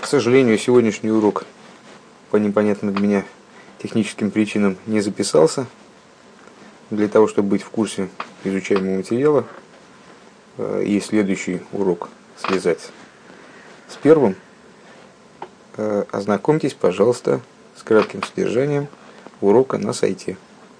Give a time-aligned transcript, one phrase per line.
[0.00, 1.44] К сожалению, сегодняшний урок
[2.30, 3.24] по непонятным для меня
[3.82, 5.66] техническим причинам не записался.
[6.90, 8.08] Для того, чтобы быть в курсе
[8.44, 9.44] изучаемого материала,
[10.56, 12.08] э, и следующий урок
[12.38, 12.90] связать
[13.88, 14.36] с первым,
[15.76, 17.40] э, ознакомьтесь, пожалуйста,
[17.76, 18.86] с кратким содержанием
[19.40, 20.38] урока на сайте